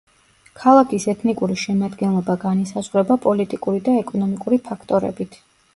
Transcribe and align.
ქალაქის 0.61 1.05
ეთნიკური 1.13 1.57
შემადგენლობა 1.65 2.37
განისაზღვრება 2.47 3.19
პოლიტიკური 3.27 3.87
და 3.91 3.99
ეკონომიკური 4.03 4.63
ფაქტორებით. 4.73 5.41